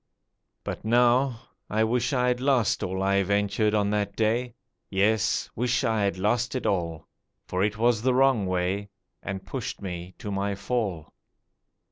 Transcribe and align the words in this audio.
But 0.63 0.83
now 0.83 1.41
I 1.69 1.83
wish 1.83 2.11
I 2.11 2.29
had 2.29 2.39
lost 2.39 2.81
all 2.81 3.03
I 3.03 3.21
ventured 3.21 3.75
on 3.75 3.91
that 3.91 4.15
day— 4.15 4.55
Yes, 4.89 5.51
wish 5.55 5.83
I 5.83 6.01
had 6.05 6.17
lost 6.17 6.55
it 6.55 6.65
all. 6.65 7.07
For 7.45 7.63
it 7.63 7.77
was 7.77 8.01
the 8.01 8.15
wrong 8.15 8.47
way, 8.47 8.89
And 9.21 9.45
pushed 9.45 9.79
me 9.79 10.15
to 10.17 10.31
my 10.31 10.55
fall. 10.55 11.13